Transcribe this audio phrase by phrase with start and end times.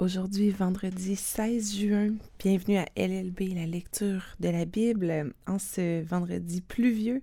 [0.00, 6.60] Aujourd'hui, vendredi 16 juin, bienvenue à LLB, la lecture de la Bible en ce vendredi
[6.60, 7.20] pluvieux.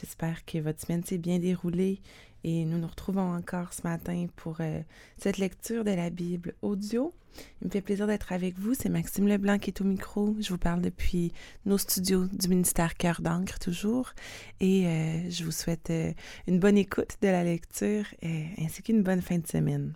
[0.00, 2.00] J'espère que votre semaine s'est bien déroulée
[2.42, 4.80] et nous nous retrouvons encore ce matin pour euh,
[5.18, 7.12] cette lecture de la Bible audio.
[7.60, 8.72] Il me fait plaisir d'être avec vous.
[8.72, 10.34] C'est Maxime Leblanc qui est au micro.
[10.40, 11.34] Je vous parle depuis
[11.66, 14.14] nos studios du ministère Cœur d'encre toujours.
[14.60, 16.14] Et euh, je vous souhaite euh,
[16.46, 19.92] une bonne écoute de la lecture ainsi qu'une bonne fin de semaine.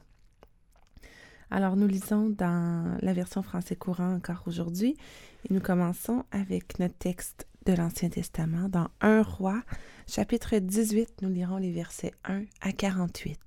[1.51, 4.97] Alors nous lisons dans la version français courant encore aujourd'hui
[5.45, 9.63] et nous commençons avec notre texte de l'Ancien Testament dans 1 roi,
[10.07, 13.39] chapitre 18, nous lirons les versets 1 à 48.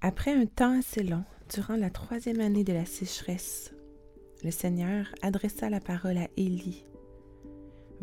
[0.00, 3.72] Après un temps assez long, durant la troisième année de la sécheresse,
[4.44, 6.84] le Seigneur adressa la parole à Élie,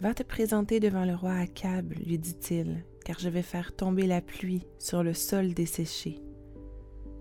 [0.01, 4.19] Va te présenter devant le roi Akab, lui dit-il, car je vais faire tomber la
[4.19, 6.19] pluie sur le sol desséché.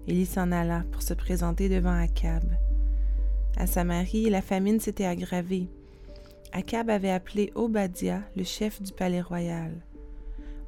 [0.07, 2.43] Élie s'en alla pour se présenter devant Akab.
[3.59, 5.69] À Samarie, la famine s'était aggravée.
[6.53, 9.73] Akab avait appelé Obadiah, le chef du palais royal.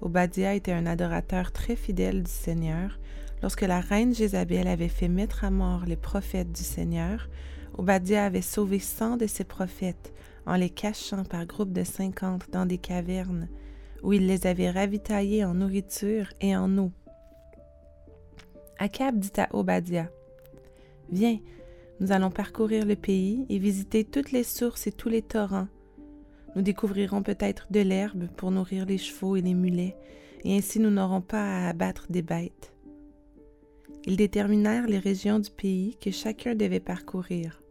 [0.03, 2.99] Obadiah était un adorateur très fidèle du Seigneur.
[3.41, 7.31] Lorsque la reine Jézabel avait fait mettre à mort les prophètes du Seigneur,
[7.79, 10.13] Obadiah avait sauvé cent de ses prophètes
[10.47, 13.49] en les cachant par groupes de cinquante dans des cavernes,
[14.03, 16.91] où il les avait ravitaillés en nourriture et en eau.
[18.79, 20.11] Akab dit à Obadiah,
[21.11, 21.39] Viens,
[22.01, 25.69] nous allons parcourir le pays et visiter toutes les sources et tous les torrents.
[26.57, 29.97] Nous découvrirons peut-être de l'herbe pour nourrir les chevaux et les mulets,
[30.45, 32.73] et ainsi nous n'aurons pas à abattre des bêtes.
[34.05, 37.63] Ils déterminèrent les régions du pays que chacun devait parcourir.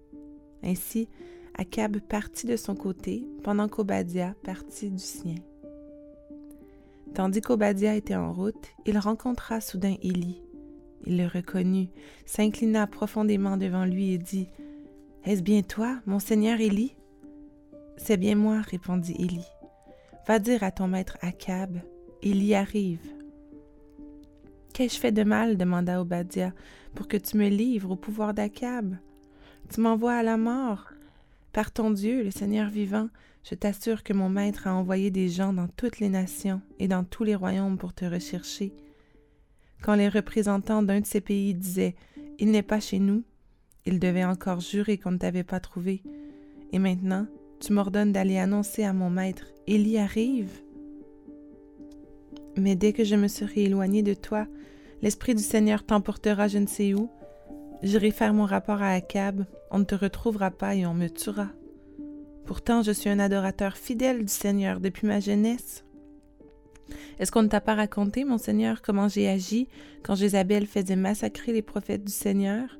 [0.63, 1.09] Ainsi,
[1.57, 5.35] Akab partit de son côté, pendant qu'Obadia partit du sien.
[7.13, 10.41] Tandis qu'Obadia était en route, il rencontra soudain Élie.
[11.05, 11.89] Il le reconnut,
[12.25, 14.47] s'inclina profondément devant lui et dit
[15.25, 16.95] Est-ce bien toi, mon seigneur Élie
[17.97, 19.47] C'est bien moi, répondit Élie.
[20.27, 21.81] Va dire à ton maître Akab
[22.21, 23.01] Élie arrive.
[24.73, 25.57] Qu'ai-je fait de mal?
[25.57, 26.53] demanda Obadia,
[26.95, 28.95] pour que tu me livres au pouvoir d'Akab?
[29.69, 30.91] Tu m'envoies à la mort,
[31.53, 33.09] par ton Dieu, le Seigneur vivant,
[33.43, 37.03] je t'assure que mon maître a envoyé des gens dans toutes les nations et dans
[37.03, 38.73] tous les royaumes pour te rechercher.
[39.81, 41.95] Quand les représentants d'un de ces pays disaient
[42.39, 43.23] Il n'est pas chez nous,
[43.85, 46.03] il devait encore jurer qu'on ne t'avait pas trouvé.
[46.71, 47.27] Et maintenant,
[47.59, 50.61] tu m'ordonnes d'aller annoncer à mon maître Il y arrive.
[52.57, 54.47] Mais dès que je me serai éloigné de toi,
[55.01, 57.09] l'Esprit du Seigneur t'emportera je ne sais où,
[57.83, 61.47] J'irai faire mon rapport à Akab, on ne te retrouvera pas et on me tuera.
[62.45, 65.83] Pourtant, je suis un adorateur fidèle du Seigneur depuis ma jeunesse.
[67.19, 69.67] Est-ce qu'on ne t'a pas raconté, mon Seigneur, comment j'ai agi
[70.03, 72.77] quand Jézabel faisait massacrer les prophètes du Seigneur?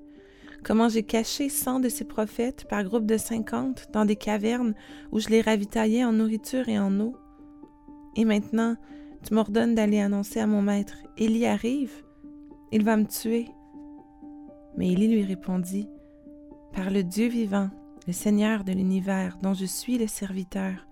[0.64, 4.76] Comment j'ai caché cent de ces prophètes par groupe de cinquante dans des cavernes
[5.12, 7.16] où je les ravitaillais en nourriture et en eau?
[8.16, 8.76] Et maintenant,
[9.26, 12.04] tu m'ordonnes d'aller annoncer à mon maître, y arrive,
[12.72, 13.48] il va me tuer.
[14.78, 15.88] Mais Élie lui répondit,
[16.74, 17.70] Par le Dieu vivant,
[18.08, 20.88] le Seigneur de l'univers dont je suis le serviteur,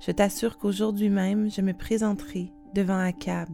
[0.00, 3.48] je t'assure qu'aujourd'hui même je me présenterai devant Akab.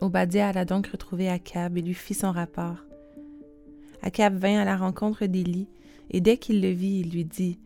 [0.00, 2.84] Obadiah alla donc retrouver Akab et lui fit son rapport.
[4.02, 5.68] Akab vint à la rencontre d'Élie,
[6.10, 7.58] et dès qu'il le vit, il lui dit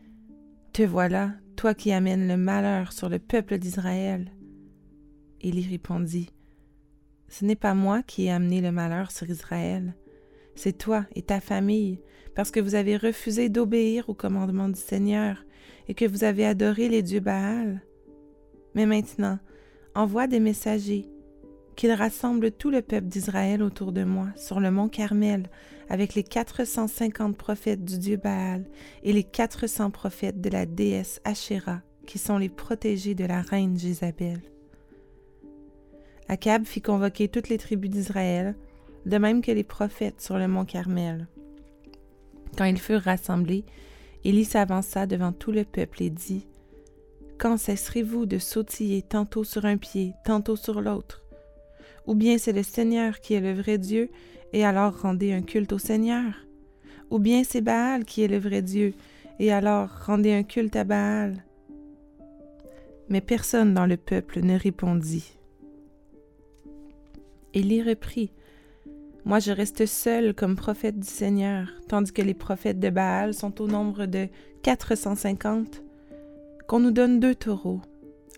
[0.72, 4.30] Te voilà, toi qui amènes le malheur sur le peuple d'Israël.
[5.40, 6.30] Élie répondit
[7.28, 9.94] ce n'est pas moi qui ai amené le malheur sur Israël,
[10.54, 12.00] c'est toi et ta famille,
[12.34, 15.44] parce que vous avez refusé d'obéir au commandement du Seigneur
[15.88, 17.82] et que vous avez adoré les dieux Baal.
[18.74, 19.38] Mais maintenant,
[19.94, 21.06] envoie des messagers,
[21.76, 25.48] qu'ils rassemblent tout le peuple d'Israël autour de moi, sur le mont Carmel,
[25.88, 28.64] avec les quatre cent cinquante prophètes du dieu Baal
[29.02, 33.42] et les quatre cents prophètes de la déesse Asherah, qui sont les protégés de la
[33.42, 34.40] reine Jézabel.
[36.28, 38.54] Akab fit convoquer toutes les tribus d'Israël,
[39.06, 41.26] de même que les prophètes sur le mont Carmel.
[42.56, 43.64] Quand ils furent rassemblés,
[44.24, 46.46] Élie s'avança devant tout le peuple et dit
[47.38, 51.22] Quand cesserez-vous de sautiller tantôt sur un pied, tantôt sur l'autre?
[52.06, 54.10] Ou bien c'est le Seigneur qui est le vrai Dieu,
[54.52, 56.34] et alors rendez un culte au Seigneur?
[57.10, 58.92] Ou bien c'est Baal qui est le vrai Dieu,
[59.38, 61.44] et alors rendez un culte à Baal
[63.08, 65.37] Mais personne dans le peuple ne répondit.
[67.58, 68.30] Élie reprit
[69.24, 73.60] Moi, je reste seul comme prophète du Seigneur, tandis que les prophètes de Baal sont
[73.60, 74.28] au nombre de
[74.62, 75.82] quatre cent cinquante.
[76.68, 77.80] Qu'on nous donne deux taureaux,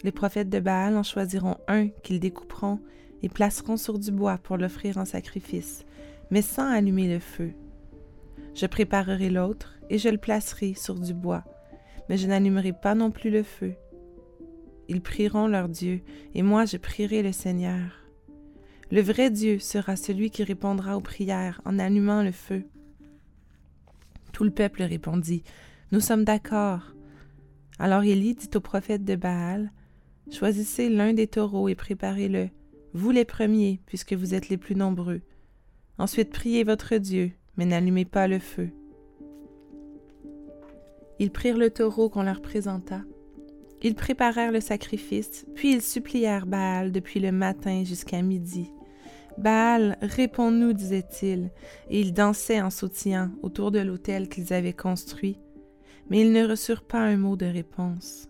[0.04, 2.80] Les prophètes de Baal en choisiront un qu'ils découperont
[3.22, 5.84] et placeront sur du bois pour l'offrir en sacrifice,
[6.30, 7.52] mais sans allumer le feu.
[8.54, 11.44] Je préparerai l'autre et je le placerai sur du bois,
[12.08, 13.74] mais je n'allumerai pas non plus le feu.
[14.88, 16.00] Ils prieront leur Dieu,
[16.34, 18.00] et moi je prierai le Seigneur.
[18.92, 22.64] Le vrai Dieu sera celui qui répondra aux prières en allumant le feu.
[24.32, 25.44] Tout le peuple répondit,
[25.92, 26.92] Nous sommes d'accord.
[27.78, 29.70] Alors Élie dit au prophète de Baal,
[30.32, 32.48] Choisissez l'un des taureaux et préparez-le,
[32.92, 35.22] vous les premiers, puisque vous êtes les plus nombreux.
[35.98, 38.70] Ensuite priez votre Dieu, mais n'allumez pas le feu.
[41.20, 43.02] Ils prirent le taureau qu'on leur présenta.
[43.82, 48.70] Ils préparèrent le sacrifice, puis ils supplièrent Baal depuis le matin jusqu'à midi.
[49.40, 51.50] Baal, réponds-nous, disait-il,
[51.88, 55.38] et ils dansaient en sautillant autour de l'autel qu'ils avaient construit,
[56.10, 58.28] mais ils ne reçurent pas un mot de réponse.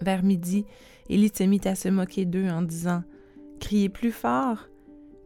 [0.00, 0.66] Vers midi,
[1.08, 3.04] Élie se mit à se moquer d'eux en disant
[3.60, 4.68] Criez plus fort,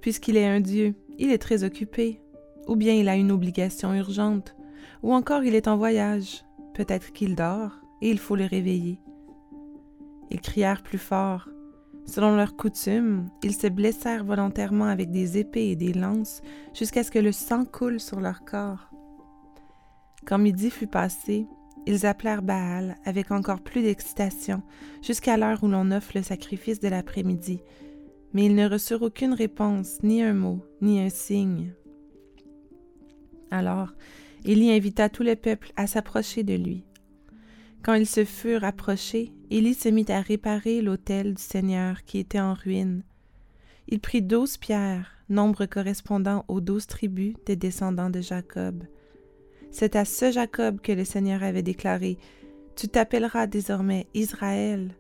[0.03, 2.21] puisqu'il est un Dieu, il est très occupé,
[2.69, 4.55] ou bien il a une obligation urgente,
[5.03, 6.45] ou encore il est en voyage,
[6.75, 7.73] peut-être qu'il dort,
[8.03, 9.01] et il faut le réveiller.
[10.31, 11.49] Ils crièrent plus fort.
[12.11, 16.43] Selon leur coutume, ils se blessèrent volontairement avec des épées et des lances
[16.75, 18.91] jusqu'à ce que le sang coule sur leur corps.
[20.27, 21.47] Quand midi fut passé,
[21.87, 24.61] ils appelèrent Baal avec encore plus d'excitation
[25.03, 27.63] jusqu'à l'heure où l'on offre le sacrifice de l'après-midi,
[28.33, 31.75] mais ils ne reçurent aucune réponse, ni un mot, ni un signe.
[33.53, 33.93] Alors,
[34.45, 36.90] Élie invita tout le peuple à s'approcher de lui.
[37.83, 42.41] Quand ils se furent approchés, Élie se mit à réparer l'autel du Seigneur qui était
[42.41, 43.03] en ruine.
[43.89, 48.85] Il prit douze pierres, nombre correspondant aux douze tribus des descendants de Jacob.
[49.71, 52.19] C'est à ce Jacob que le Seigneur avait déclaré
[52.77, 54.95] Tu t'appelleras désormais Israël.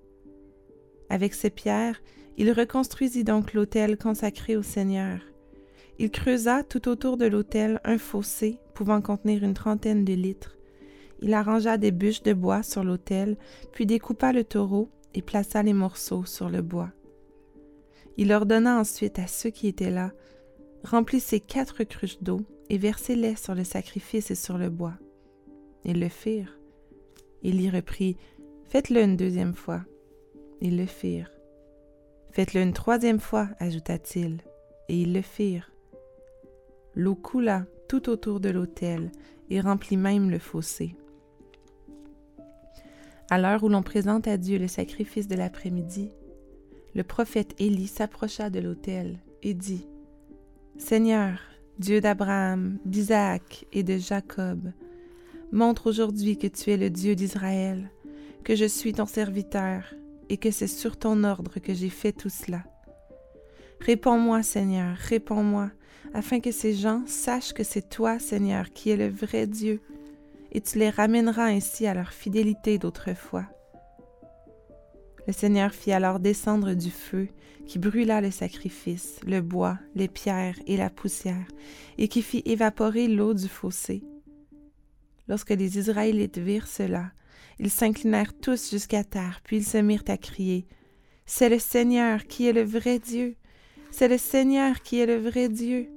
[1.10, 2.00] Avec ces pierres,
[2.38, 5.20] il reconstruisit donc l'autel consacré au Seigneur.
[5.98, 10.56] Il creusa tout autour de l'autel un fossé pouvant contenir une trentaine de litres.
[11.20, 13.36] Il arrangea des bûches de bois sur l'autel,
[13.72, 16.90] puis découpa le taureau et plaça les morceaux sur le bois.
[18.16, 20.12] Il ordonna ensuite à ceux qui étaient là
[20.84, 22.40] Remplissez quatre cruches d'eau
[22.70, 24.94] et versez-les sur le sacrifice et sur le bois.
[25.84, 26.58] Ils le firent.
[27.42, 28.16] Il y reprit
[28.64, 29.82] Faites-le une deuxième fois.
[30.60, 31.30] Ils le firent.
[32.30, 34.40] Faites-le une troisième fois, ajouta-t-il,
[34.88, 35.72] et ils le firent.
[36.94, 39.10] L'eau coula tout autour de l'autel
[39.48, 40.94] et remplit même le fossé.
[43.32, 46.10] À l'heure où l'on présente à Dieu le sacrifice de l'après-midi,
[46.96, 49.86] le prophète Élie s'approcha de l'autel et dit
[50.78, 51.38] Seigneur,
[51.78, 54.72] Dieu d'Abraham, d'Isaac et de Jacob,
[55.52, 57.92] montre aujourd'hui que tu es le Dieu d'Israël,
[58.42, 59.94] que je suis ton serviteur
[60.28, 62.64] et que c'est sur ton ordre que j'ai fait tout cela.
[63.78, 65.70] Réponds-moi, Seigneur, réponds-moi,
[66.14, 69.80] afin que ces gens sachent que c'est toi, Seigneur, qui es le vrai Dieu,
[70.52, 73.46] et tu les ramèneras ainsi à leur fidélité d'autrefois.
[75.26, 77.28] Le Seigneur fit alors descendre du feu
[77.66, 81.46] qui brûla le sacrifice, le bois, les pierres et la poussière,
[81.98, 84.02] et qui fit évaporer l'eau du fossé.
[85.28, 87.12] Lorsque les Israélites virent cela,
[87.60, 90.66] ils s'inclinèrent tous jusqu'à terre, puis ils se mirent à crier
[91.26, 93.36] C'est le Seigneur qui est le vrai Dieu.
[93.92, 95.88] C'est le Seigneur qui est le vrai Dieu.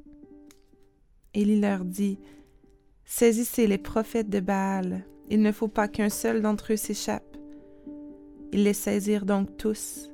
[1.33, 2.19] Élie leur dit
[3.05, 7.37] Saisissez les prophètes de Baal, il ne faut pas qu'un seul d'entre eux s'échappe.
[8.51, 10.09] Ils les saisirent donc tous.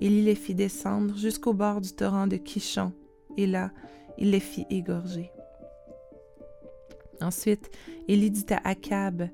[0.00, 2.92] Élie les fit descendre jusqu'au bord du torrent de Kishon,
[3.36, 3.70] et là,
[4.18, 5.30] il les fit égorger.
[7.20, 7.70] Ensuite,
[8.08, 9.28] Élie dit à Akab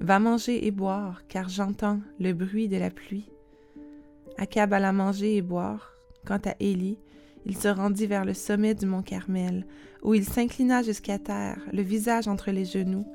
[0.00, 3.30] Va manger et boire, car j'entends le bruit de la pluie.
[4.36, 5.92] Akab alla manger et boire.
[6.26, 6.98] Quant à Élie,
[7.46, 9.64] il se rendit vers le sommet du mont Carmel,
[10.02, 13.06] où il s'inclina jusqu'à terre, le visage entre les genoux.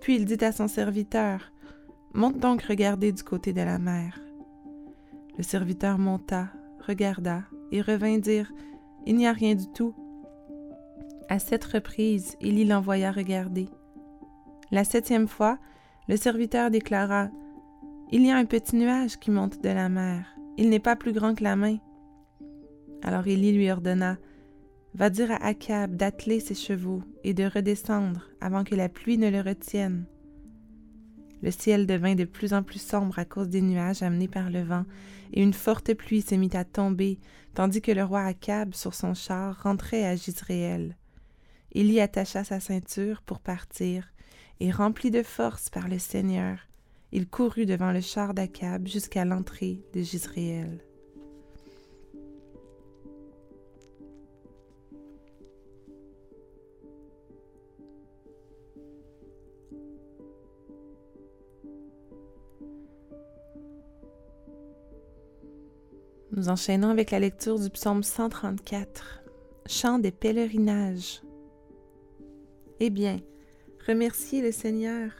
[0.00, 1.52] Puis il dit à son serviteur,
[2.14, 4.20] Monte donc regarder du côté de la mer.
[5.38, 6.48] Le serviteur monta,
[6.86, 7.42] regarda,
[7.72, 8.52] et revint dire,
[9.06, 9.94] Il n'y a rien du tout.
[11.28, 13.68] À cette reprise, Élie l'envoya regarder.
[14.70, 15.58] La septième fois,
[16.08, 17.30] le serviteur déclara,
[18.10, 20.26] Il y a un petit nuage qui monte de la mer.
[20.56, 21.78] Il n'est pas plus grand que la main.
[23.04, 24.16] Alors Élie lui ordonna
[24.94, 29.28] Va dire à Akab d'atteler ses chevaux et de redescendre avant que la pluie ne
[29.28, 30.06] le retienne.
[31.42, 34.62] Le ciel devint de plus en plus sombre à cause des nuages amenés par le
[34.62, 34.84] vent,
[35.34, 37.18] et une forte pluie se mit à tomber,
[37.54, 40.96] tandis que le roi Akab, sur son char, rentrait à Gisréel.
[41.72, 44.10] Élie attacha sa ceinture pour partir,
[44.60, 46.58] et rempli de force par le Seigneur,
[47.12, 50.80] il courut devant le char d'Akab jusqu'à l'entrée de Gisréel.
[66.44, 69.22] Nous enchaînons avec la lecture du psaume 134,
[69.64, 71.22] Chant des pèlerinages.
[72.80, 73.16] Eh bien,
[73.86, 75.10] remerciez le Seigneur,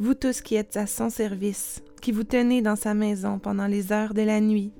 [0.00, 3.92] vous tous qui êtes à son service, qui vous tenez dans sa maison pendant les
[3.92, 4.72] heures de la nuit.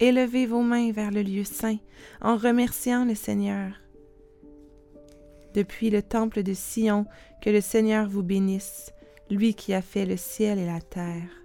[0.00, 1.78] Élevez vos mains vers le lieu saint
[2.20, 3.74] en remerciant le Seigneur.
[5.54, 7.06] Depuis le temple de Sion,
[7.40, 8.90] que le Seigneur vous bénisse,
[9.30, 11.39] lui qui a fait le ciel et la terre.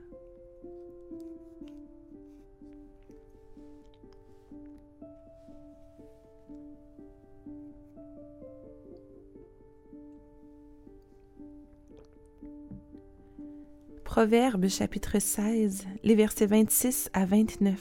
[14.16, 17.78] Proverbe chapitre 16, les versets 26 à 29.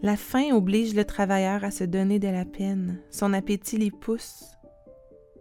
[0.00, 4.44] La faim oblige le travailleur à se donner de la peine, son appétit l'y pousse.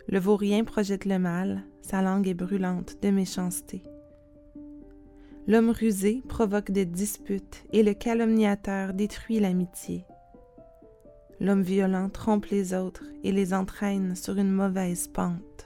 [0.10, 3.84] Le vaurien projette le mal, sa langue est brûlante de méchanceté.
[5.48, 10.04] L'homme rusé provoque des disputes et le calomniateur détruit l'amitié.
[11.40, 15.57] L'homme violent trompe les autres et les entraîne sur une mauvaise pente.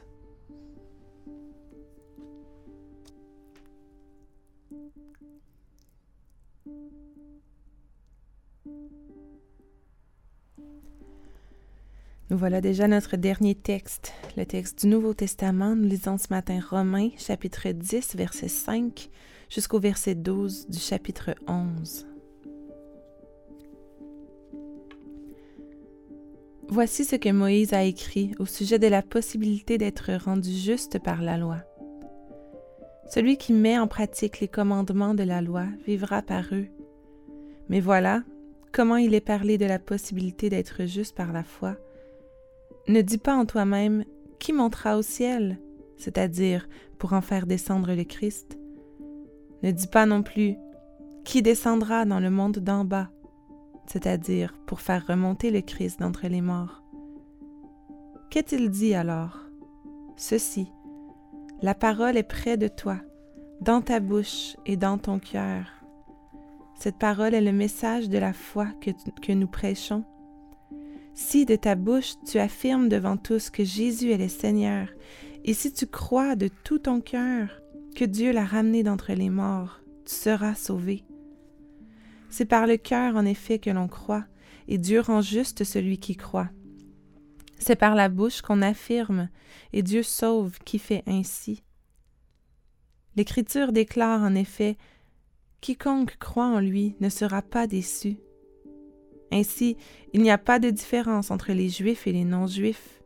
[12.37, 15.75] Voilà déjà notre dernier texte, le texte du Nouveau Testament.
[15.75, 19.09] Nous lisons ce matin Romains chapitre 10, verset 5
[19.49, 22.07] jusqu'au verset 12 du chapitre 11.
[26.69, 31.21] Voici ce que Moïse a écrit au sujet de la possibilité d'être rendu juste par
[31.21, 31.57] la loi.
[33.09, 36.67] Celui qui met en pratique les commandements de la loi vivra par eux.
[37.67, 38.23] Mais voilà
[38.71, 41.75] comment il est parlé de la possibilité d'être juste par la foi
[42.87, 44.05] ne dis pas en toi-même
[44.39, 45.59] qui montera au ciel,
[45.97, 48.57] c'est-à-dire pour en faire descendre le Christ.
[49.63, 50.55] Ne dis pas non plus
[51.23, 53.09] qui descendra dans le monde d'en bas,
[53.85, 56.83] c'est-à-dire pour faire remonter le Christ d'entre les morts.
[58.29, 59.37] Qu'est-il dit alors?
[60.15, 60.71] Ceci,
[61.61, 62.97] la parole est près de toi,
[63.59, 65.65] dans ta bouche et dans ton cœur.
[66.75, 68.89] Cette parole est le message de la foi que,
[69.21, 70.03] que nous prêchons
[71.13, 74.89] si de ta bouche tu affirmes devant tous que Jésus est le Seigneur,
[75.43, 77.61] et si tu crois de tout ton cœur
[77.95, 81.03] que Dieu l'a ramené d'entre les morts, tu seras sauvé.
[82.29, 84.25] C'est par le cœur en effet que l'on croit,
[84.67, 86.49] et Dieu rend juste celui qui croit.
[87.59, 89.29] C'est par la bouche qu'on affirme,
[89.73, 91.63] et Dieu sauve qui fait ainsi.
[93.15, 94.77] L'Écriture déclare en effet
[95.59, 98.17] Quiconque croit en lui ne sera pas déçu.
[99.31, 99.77] Ainsi,
[100.13, 103.01] il n'y a pas de différence entre les Juifs et les non-Juifs.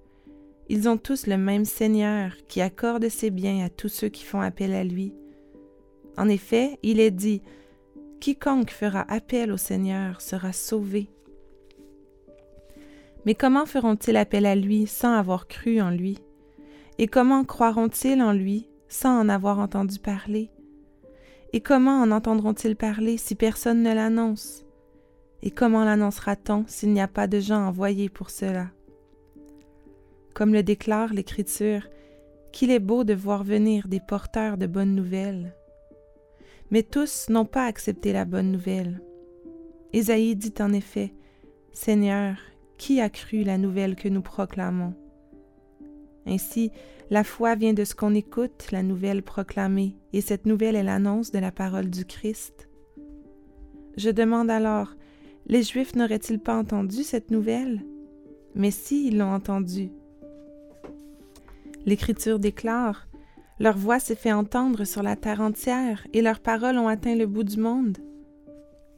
[0.67, 4.41] Ils ont tous le même Seigneur qui accorde ses biens à tous ceux qui font
[4.41, 5.13] appel à lui.
[6.17, 7.41] En effet, il est dit,
[8.19, 11.09] Quiconque fera appel au Seigneur sera sauvé.
[13.25, 16.17] Mais comment feront-ils appel à lui sans avoir cru en lui?
[16.97, 20.49] Et comment croiront-ils en lui sans en avoir entendu parler?
[21.53, 24.64] Et comment en entendront-ils parler si personne ne l'annonce?
[25.41, 28.67] Et comment l'annoncera-t-on s'il n'y a pas de gens envoyés pour cela?
[30.33, 31.87] Comme le déclare l'Écriture,
[32.51, 35.53] qu'il est beau de voir venir des porteurs de bonnes nouvelles.
[36.71, 39.01] Mais tous n'ont pas accepté la bonne nouvelle.
[39.93, 41.13] Ésaïe dit en effet,
[41.73, 42.37] Seigneur,
[42.77, 44.93] qui a cru la nouvelle que nous proclamons
[46.25, 46.71] Ainsi,
[47.09, 51.31] la foi vient de ce qu'on écoute, la nouvelle proclamée, et cette nouvelle est l'annonce
[51.31, 52.67] de la parole du Christ.
[53.95, 54.95] Je demande alors,
[55.47, 57.81] les Juifs n'auraient-ils pas entendu cette nouvelle?
[58.55, 59.91] Mais si, ils l'ont entendue?
[61.85, 63.07] L'Écriture déclare
[63.59, 67.27] Leur voix s'est fait entendre sur la terre entière et leurs paroles ont atteint le
[67.27, 67.99] bout du monde.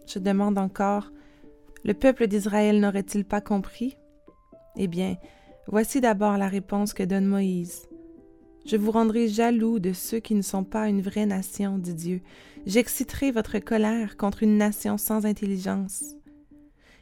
[0.07, 1.11] Je demande encore
[1.83, 3.97] Le peuple d'Israël n'aurait-il pas compris?
[4.77, 5.17] Eh bien,
[5.67, 7.89] voici d'abord la réponse que donne Moïse.
[8.65, 12.21] Je vous rendrai jaloux de ceux qui ne sont pas une vraie nation, dit Dieu.
[12.65, 16.17] J'exciterai votre colère contre une nation sans intelligence.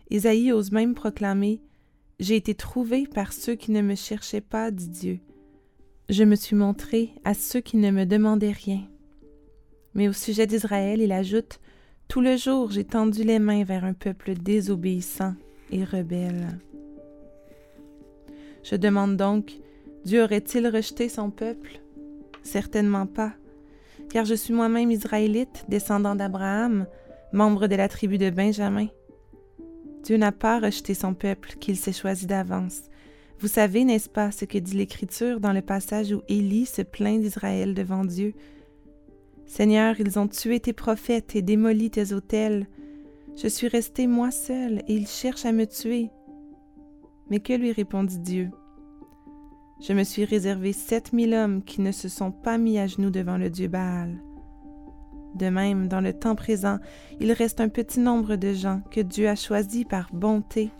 [0.10, 1.62] Isaïe ose même proclamer
[2.20, 5.20] J'ai été trouvé par ceux qui ne me cherchaient pas, dit Dieu.
[6.10, 8.84] Je me suis montré à ceux qui ne me demandaient rien.
[9.96, 11.60] Mais au sujet d'Israël, il ajoute
[12.08, 15.34] Tout le jour j'ai tendu les mains vers un peuple désobéissant
[15.72, 16.60] et rebelle.
[18.64, 19.54] Je demande donc
[20.06, 21.82] Dieu aurait-il rejeté son peuple
[22.44, 23.34] Certainement pas,
[24.12, 26.86] car je suis moi-même israélite, descendant d'Abraham,
[27.34, 28.88] membre de la tribu de Benjamin.
[30.06, 32.84] Dieu n'a pas rejeté son peuple qu'il s'est choisi d'avance.
[33.40, 37.20] Vous savez, n'est-ce pas, ce que dit l'Écriture dans le passage où Élie se plaint
[37.20, 38.36] d'Israël devant Dieu?
[39.48, 42.68] Seigneur, ils ont tué tes prophètes et démoli tes autels.
[43.36, 46.12] Je suis resté moi seul, et ils cherchent à me tuer.
[47.32, 48.52] Mais que lui répondit Dieu?
[49.82, 53.10] Je me suis réservé sept mille hommes qui ne se sont pas mis à genoux
[53.10, 54.22] devant le Dieu Baal.
[55.36, 56.80] De même, dans le temps présent,
[57.20, 60.72] il reste un petit nombre de gens que Dieu a choisis par bonté.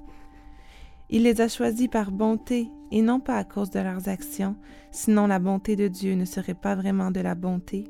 [1.10, 4.56] Il les a choisis par bonté et non pas à cause de leurs actions,
[4.92, 7.86] sinon la bonté de Dieu ne serait pas vraiment de la bonté.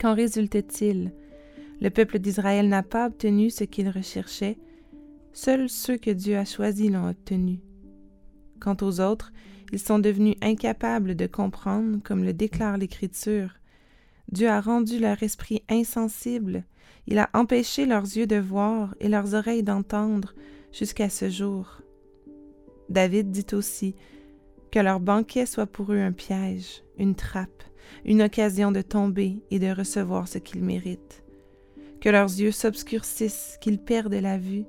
[0.00, 1.12] Qu'en résulte-t-il
[1.80, 4.58] Le peuple d'Israël n'a pas obtenu ce qu'il recherchait,
[5.32, 7.60] seuls ceux que Dieu a choisis l'ont obtenu.
[8.60, 9.32] Quant aux autres,
[9.72, 13.59] ils sont devenus incapables de comprendre, comme le déclare l'Écriture.
[14.30, 16.64] Dieu a rendu leur esprit insensible,
[17.08, 20.34] il a empêché leurs yeux de voir et leurs oreilles d'entendre
[20.72, 21.82] jusqu'à ce jour.
[22.88, 23.96] David dit aussi
[24.70, 27.64] que leur banquet soit pour eux un piège, une trappe,
[28.04, 31.24] une occasion de tomber et de recevoir ce qu'ils méritent.
[32.00, 34.64] Que leurs yeux s'obscurcissent, qu'ils perdent la vue,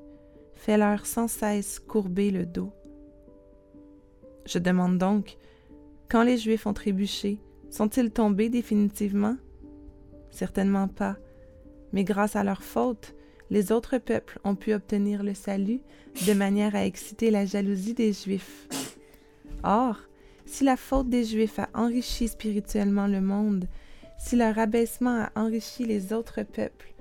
[0.56, 2.74] fais-leur sans cesse courber le dos.
[4.46, 5.38] Je demande donc,
[6.10, 7.40] quand les Juifs ont trébuché,
[7.70, 9.38] sont-ils tombés définitivement?
[10.32, 11.18] Certainement pas.
[11.94, 13.14] Mais grâce à leur faute,
[13.50, 15.82] les autres peuples ont pu obtenir le salut
[16.26, 18.68] de manière à exciter la jalousie des Juifs.
[19.64, 19.98] Or,
[20.46, 23.68] si la faute des Juifs a enrichi spirituellement le monde,
[24.18, 26.94] si leur abaissement a enrichi les autres peuples,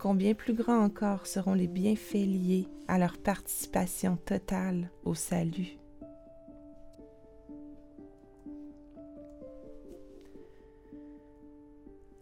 [0.00, 5.76] combien plus grands encore seront les bienfaits liés à leur participation totale au salut?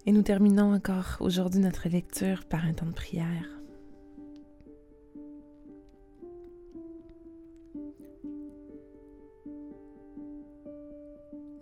[0.08, 3.50] Et nous terminons encore aujourd'hui notre lecture par un temps de prière.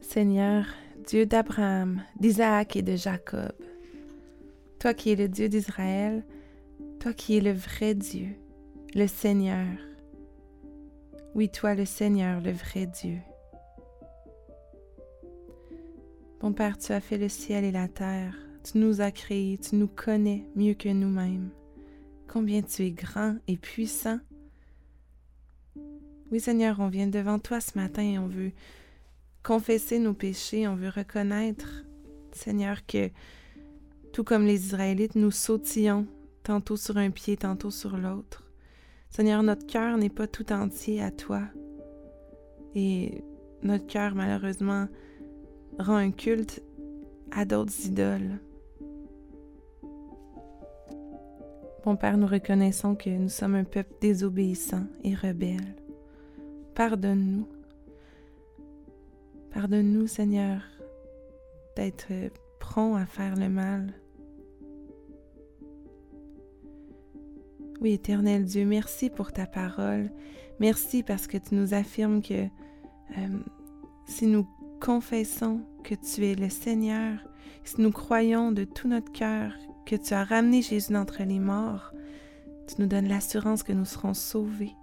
[0.03, 0.66] Seigneur,
[1.07, 3.55] Dieu d'Abraham, d'Isaac et de Jacob,
[4.79, 6.23] toi qui es le Dieu d'Israël,
[7.01, 8.29] toi qui es le vrai Dieu,
[8.95, 9.66] le Seigneur.
[11.35, 13.16] Oui, toi le Seigneur, le vrai Dieu.
[16.45, 19.77] Mon Père, tu as fait le ciel et la terre, tu nous as créés, tu
[19.77, 21.49] nous connais mieux que nous-mêmes.
[22.29, 24.19] Combien tu es grand et puissant.
[26.31, 28.53] Oui Seigneur, on vient devant toi ce matin et on veut
[29.43, 31.87] confesser nos péchés, on veut reconnaître,
[32.33, 33.09] Seigneur, que
[34.13, 36.07] tout comme les Israélites, nous sautillons
[36.43, 38.45] tantôt sur un pied, tantôt sur l'autre.
[39.09, 41.41] Seigneur, notre cœur n'est pas tout entier à toi.
[42.75, 43.25] Et
[43.63, 44.89] notre cœur, malheureusement,
[45.79, 46.63] rend un culte
[47.31, 48.39] à d'autres idoles.
[51.85, 55.77] Mon Père, nous reconnaissons que nous sommes un peuple désobéissant et rebelle.
[56.75, 57.47] Pardonne-nous.
[59.53, 60.63] Pardonne-nous, Seigneur,
[61.77, 62.07] d'être
[62.59, 63.93] prompt à faire le mal.
[67.81, 70.11] Oui, éternel Dieu, merci pour ta parole.
[70.59, 73.39] Merci parce que tu nous affirmes que euh,
[74.07, 74.47] si nous
[74.85, 77.18] confessons que tu es le Seigneur,
[77.64, 79.55] si nous croyons de tout notre cœur
[79.87, 81.94] que tu as ramené Jésus d'entre les morts,
[82.68, 84.75] tu nous donnes l'assurance que nous serons sauvés.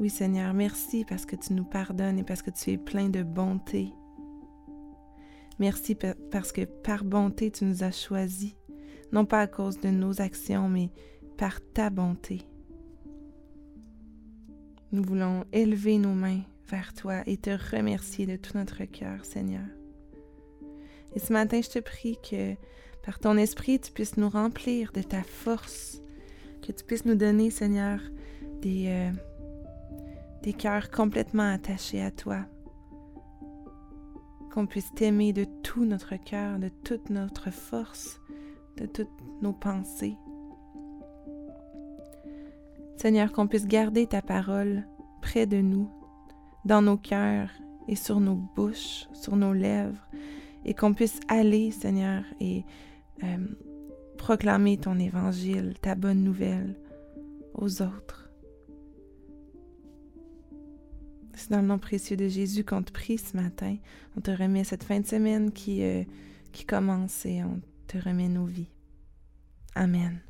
[0.00, 3.22] Oui Seigneur, merci parce que tu nous pardonnes et parce que tu es plein de
[3.22, 3.92] bonté.
[5.60, 5.96] Merci
[6.32, 8.56] parce que par bonté tu nous as choisis,
[9.12, 10.90] non pas à cause de nos actions, mais
[11.38, 12.42] par ta bonté.
[14.90, 19.66] Nous voulons élever nos mains vers toi et te remercier de tout notre cœur, Seigneur.
[21.14, 22.54] Et ce matin, je te prie que
[23.04, 26.00] par ton esprit, tu puisses nous remplir de ta force,
[26.62, 28.00] que tu puisses nous donner, Seigneur,
[28.62, 32.46] des, euh, cœurs complètement attachés à toi,
[34.52, 38.20] qu'on puisse t'aimer de tout notre cœur, de toute notre force,
[38.76, 39.08] de toutes
[39.42, 40.16] nos pensées.
[42.96, 44.86] Seigneur, qu'on puisse garder ta parole
[45.22, 45.90] près de nous
[46.64, 47.50] dans nos cœurs
[47.88, 50.06] et sur nos bouches, sur nos lèvres,
[50.64, 52.64] et qu'on puisse aller, Seigneur, et
[53.22, 53.46] euh,
[54.18, 56.78] proclamer ton évangile, ta bonne nouvelle
[57.54, 58.30] aux autres.
[61.34, 63.76] C'est dans le nom précieux de Jésus qu'on te prie ce matin.
[64.16, 66.04] On te remet cette fin de semaine qui, euh,
[66.52, 68.68] qui commence et on te remet nos vies.
[69.74, 70.20] Amen.